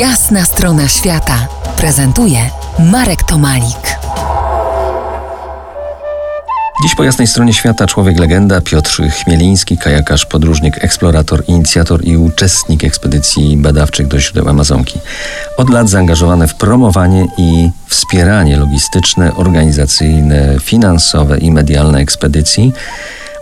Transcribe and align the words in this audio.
Jasna 0.00 0.44
strona 0.44 0.88
świata 0.88 1.48
prezentuje 1.76 2.38
Marek 2.78 3.22
Tomalik. 3.22 3.98
Dziś 6.82 6.94
po 6.94 7.04
jasnej 7.04 7.26
stronie 7.26 7.52
świata 7.52 7.86
człowiek 7.86 8.18
legenda 8.18 8.60
Piotr 8.60 9.02
Chmieliński, 9.10 9.78
kajakarz, 9.78 10.26
podróżnik, 10.26 10.84
eksplorator, 10.84 11.44
inicjator 11.46 12.04
i 12.04 12.16
uczestnik 12.16 12.84
ekspedycji 12.84 13.56
badawczych 13.56 14.08
do 14.08 14.20
źródeł 14.20 14.48
Amazonki. 14.48 15.00
Od 15.56 15.70
lat 15.70 15.88
zaangażowany 15.88 16.48
w 16.48 16.54
promowanie 16.54 17.26
i 17.38 17.70
wspieranie 17.88 18.56
logistyczne, 18.56 19.34
organizacyjne, 19.34 20.56
finansowe 20.60 21.38
i 21.38 21.50
medialne 21.50 21.98
ekspedycji 21.98 22.72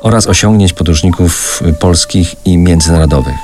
oraz 0.00 0.26
osiągnięć 0.26 0.72
podróżników 0.72 1.62
polskich 1.80 2.34
i 2.44 2.58
międzynarodowych. 2.58 3.36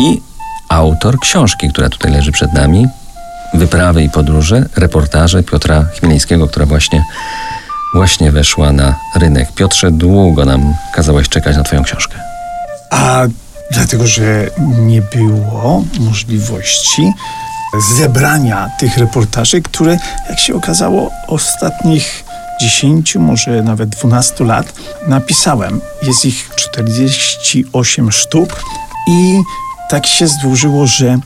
I 0.00 0.29
autor 0.70 1.18
książki, 1.20 1.68
która 1.68 1.88
tutaj 1.88 2.12
leży 2.12 2.32
przed 2.32 2.52
nami, 2.52 2.86
Wyprawy 3.54 4.02
i 4.02 4.10
podróże, 4.10 4.66
reportaże 4.76 5.42
Piotra 5.42 5.84
Chmielińskiego, 5.98 6.48
która 6.48 6.66
właśnie 6.66 7.04
właśnie 7.94 8.32
weszła 8.32 8.72
na 8.72 8.94
rynek. 9.16 9.52
Piotrze, 9.52 9.90
długo 9.90 10.44
nam 10.44 10.74
kazałeś 10.94 11.28
czekać 11.28 11.56
na 11.56 11.62
Twoją 11.62 11.82
książkę. 11.82 12.18
A 12.90 13.22
dlatego, 13.70 14.06
że 14.06 14.50
nie 14.78 15.02
było 15.02 15.84
możliwości 16.00 17.12
zebrania 17.96 18.70
tych 18.78 18.98
reportaży, 18.98 19.62
które, 19.62 19.98
jak 20.28 20.38
się 20.38 20.54
okazało, 20.54 21.10
ostatnich 21.28 22.24
10, 22.60 23.16
może 23.16 23.62
nawet 23.62 23.88
12 23.88 24.44
lat 24.44 24.72
napisałem. 25.06 25.80
Jest 26.02 26.24
ich 26.24 26.50
48 26.56 28.12
sztuk 28.12 28.62
i 29.08 29.40
tak 29.90 30.06
się 30.06 30.26
zdłużyło, 30.26 30.86
że 30.86 31.18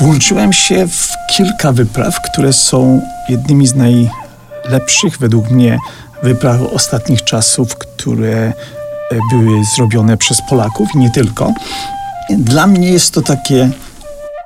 włączyłem 0.00 0.52
się 0.52 0.88
w 0.88 1.08
kilka 1.36 1.72
wypraw, 1.72 2.20
które 2.20 2.52
są 2.52 3.00
jednymi 3.28 3.66
z 3.66 3.74
najlepszych 3.74 5.18
według 5.18 5.50
mnie 5.50 5.78
wypraw 6.22 6.60
ostatnich 6.60 7.24
czasów, 7.24 7.76
które 7.76 8.36
e, 8.36 8.52
były 9.30 9.64
zrobione 9.76 10.16
przez 10.16 10.42
Polaków 10.48 10.88
i 10.94 10.98
nie 10.98 11.10
tylko. 11.10 11.52
Dla 12.30 12.66
mnie 12.66 12.90
jest 12.90 13.14
to 13.14 13.22
takie, 13.22 13.70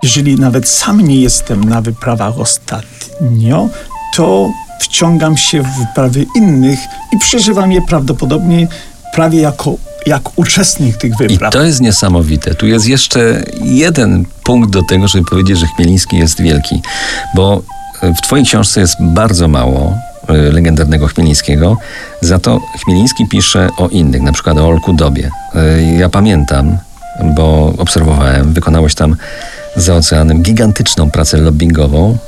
jeżeli 0.02 0.36
nawet 0.36 0.68
sam 0.68 1.00
nie 1.00 1.20
jestem 1.20 1.64
na 1.64 1.80
wyprawach 1.80 2.38
ostatnio, 2.38 3.68
to 4.14 4.50
wciągam 4.80 5.36
się 5.36 5.62
w 5.62 5.78
wyprawy 5.78 6.26
innych 6.36 6.78
i 7.12 7.18
przeżywam 7.18 7.72
je 7.72 7.82
prawdopodobnie 7.82 8.68
prawie 9.14 9.40
jako 9.40 9.74
jak 10.06 10.38
uczestnik 10.38 10.96
tych 10.96 11.16
wypraw. 11.16 11.52
I 11.54 11.58
to 11.58 11.64
jest 11.64 11.80
niesamowite. 11.80 12.54
Tu 12.54 12.66
jest 12.66 12.88
jeszcze 12.88 13.44
jeden 13.60 14.24
punkt 14.44 14.70
do 14.70 14.82
tego, 14.82 15.08
żeby 15.08 15.24
powiedzieć, 15.24 15.58
że 15.58 15.66
Chmieliński 15.66 16.16
jest 16.16 16.40
wielki, 16.40 16.82
bo 17.34 17.62
w 18.02 18.20
Twojej 18.20 18.46
książce 18.46 18.80
jest 18.80 18.96
bardzo 19.00 19.48
mało 19.48 19.94
y, 20.30 20.52
legendarnego 20.52 21.06
Chmielińskiego, 21.06 21.76
za 22.20 22.38
to 22.38 22.60
Chmieliński 22.84 23.26
pisze 23.28 23.68
o 23.76 23.88
innych, 23.88 24.22
na 24.22 24.32
przykład 24.32 24.58
o 24.58 24.66
Olku 24.66 24.92
Dobie. 24.92 25.30
Y, 25.54 25.96
Ja 25.98 26.08
pamiętam, 26.08 26.78
bo 27.34 27.74
obserwowałem, 27.78 28.52
wykonałeś 28.52 28.94
tam 28.94 29.16
za 29.76 29.94
oceanem 29.94 30.42
gigantyczną 30.42 31.10
pracę 31.10 31.38
lobbyingową. 31.38 32.18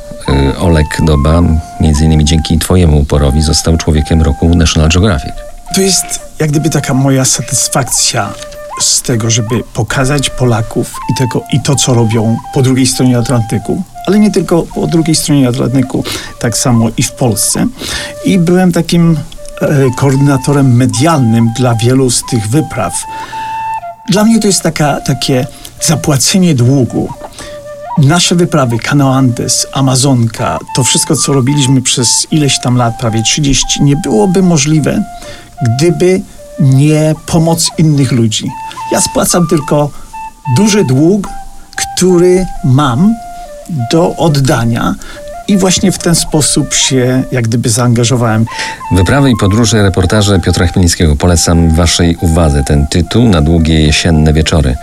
Olek 0.61 0.87
Doba, 1.03 1.43
między 1.81 2.05
innymi 2.05 2.25
dzięki 2.25 2.59
Twojemu 2.59 3.01
uporowi, 3.01 3.43
został 3.43 3.77
człowiekiem 3.77 4.23
roku 4.23 4.55
National 4.55 4.91
Geographic. 4.91 5.48
To 5.79 5.83
jest 5.83 6.21
jak 6.39 6.51
gdyby 6.51 6.71
taka 6.71 6.95
moja 6.95 7.25
satysfakcja 7.25 8.33
z 8.81 9.03
tego, 9.03 9.31
żeby 9.31 9.65
pokazać 9.75 10.31
Polaków 10.31 10.95
i, 11.11 11.19
tego, 11.19 11.43
i 11.53 11.61
to, 11.61 11.75
co 11.75 11.95
robią 11.95 12.37
po 12.55 12.63
drugiej 12.63 12.87
stronie 12.87 13.19
Atlantyku, 13.19 13.83
ale 14.07 14.19
nie 14.19 14.31
tylko 14.31 14.63
po 14.63 14.87
drugiej 14.87 15.15
stronie 15.15 15.49
Atlantyku, 15.49 16.05
tak 16.39 16.57
samo 16.57 16.89
i 16.97 17.03
w 17.03 17.13
Polsce. 17.13 17.67
I 18.25 18.39
byłem 18.39 18.73
takim 18.73 19.19
e, 19.61 19.69
koordynatorem 19.97 20.77
medialnym 20.77 21.53
dla 21.57 21.75
wielu 21.75 22.11
z 22.11 22.23
tych 22.31 22.49
wypraw. 22.49 22.95
Dla 24.09 24.25
mnie 24.25 24.41
to 24.41 24.47
jest 24.47 24.63
taka, 24.63 25.01
takie 25.01 25.47
zapłacenie 25.81 26.55
długu. 26.55 27.13
Nasze 28.03 28.35
wyprawy, 28.35 28.79
Kanał 28.79 29.13
Andes, 29.13 29.67
Amazonka, 29.73 30.59
to 30.77 30.85
wszystko, 30.85 31.17
co 31.17 31.33
robiliśmy 31.33 31.83
przez 31.83 32.27
ileś 32.31 32.61
tam 32.61 32.77
lat, 32.77 32.99
prawie 33.01 33.23
30, 33.23 33.83
nie 33.83 33.97
byłoby 33.97 34.43
możliwe, 34.43 35.05
gdyby 35.63 36.21
nie 36.61 37.15
pomoc 37.27 37.71
innych 37.79 38.13
ludzi. 38.13 38.51
Ja 38.93 39.01
spłacam 39.01 39.47
tylko 39.47 39.91
duży 40.57 40.85
dług, 40.85 41.29
który 41.77 42.47
mam 42.65 43.15
do 43.93 44.17
oddania 44.17 44.95
i 45.49 45.57
właśnie 45.57 45.93
w 45.93 45.99
ten 45.99 46.15
sposób 46.15 46.75
się 46.75 47.23
jak 47.33 47.45
gdyby 47.45 47.71
zaangażowałem. 47.71 48.47
Wyprawy 48.93 49.31
i 49.31 49.37
podróże, 49.41 49.83
reportaże 49.83 50.41
Piotra 50.41 50.67
Chmielnickiego. 50.67 51.17
Polecam 51.17 51.75
Waszej 51.75 52.17
uwadze 52.21 52.65
ten 52.65 52.87
tytuł 52.87 53.29
na 53.29 53.43
długie 53.43 53.81
jesienne 53.81 54.33
wieczory. 54.33 54.77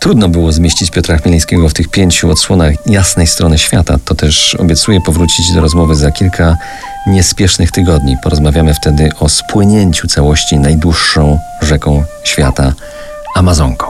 Trudno 0.00 0.28
było 0.28 0.52
zmieścić 0.52 0.90
Piotra 0.90 1.16
Chmielnickiego 1.16 1.68
w 1.68 1.74
tych 1.74 1.88
pięciu 1.88 2.30
odsłonach 2.30 2.74
jasnej 2.86 3.26
strony 3.26 3.58
świata. 3.58 3.96
To 4.04 4.14
też 4.14 4.54
obiecuję 4.54 5.00
powrócić 5.00 5.52
do 5.54 5.60
rozmowy 5.60 5.94
za 5.94 6.10
kilka 6.10 6.56
niespiesznych 7.06 7.70
tygodni. 7.70 8.16
Porozmawiamy 8.22 8.74
wtedy 8.74 9.10
o 9.20 9.28
spłynięciu 9.28 10.08
całości 10.08 10.58
najdłuższą 10.58 11.38
rzeką 11.62 12.04
świata 12.24 12.72
Amazonką. 13.34 13.89